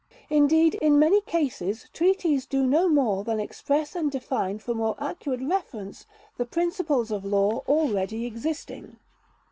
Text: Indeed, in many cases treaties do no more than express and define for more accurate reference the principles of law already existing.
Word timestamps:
Indeed, 0.31 0.73
in 0.73 0.97
many 0.97 1.21
cases 1.21 1.85
treaties 1.93 2.47
do 2.47 2.65
no 2.65 2.89
more 2.89 3.23
than 3.23 3.39
express 3.39 3.95
and 3.95 4.09
define 4.09 4.57
for 4.57 4.73
more 4.73 4.95
accurate 4.97 5.41
reference 5.43 6.07
the 6.37 6.45
principles 6.47 7.11
of 7.11 7.23
law 7.23 7.61
already 7.67 8.25
existing. 8.25 8.95